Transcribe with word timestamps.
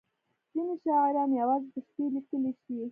•ځینې 0.53 0.75
شاعران 0.83 1.29
یوازې 1.41 1.67
د 1.73 1.77
شپې 1.87 2.05
لیکلی 2.13 2.51
شي. 2.61 2.77